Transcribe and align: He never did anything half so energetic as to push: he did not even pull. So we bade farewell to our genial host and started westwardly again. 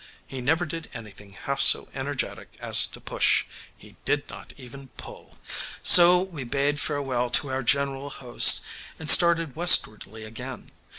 He 0.25 0.41
never 0.41 0.65
did 0.65 0.89
anything 0.95 1.33
half 1.33 1.61
so 1.61 1.87
energetic 1.93 2.57
as 2.59 2.87
to 2.87 2.99
push: 2.99 3.45
he 3.77 3.97
did 4.03 4.27
not 4.29 4.51
even 4.57 4.87
pull. 4.97 5.37
So 5.83 6.23
we 6.23 6.43
bade 6.43 6.79
farewell 6.79 7.29
to 7.29 7.49
our 7.51 7.61
genial 7.61 8.09
host 8.09 8.63
and 8.97 9.07
started 9.07 9.55
westwardly 9.55 10.23
again. 10.23 10.71